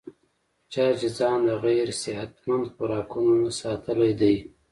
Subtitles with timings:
[0.71, 4.35] چا چې ځان د غېر صحتمند خوراکونو نه ساتلے دے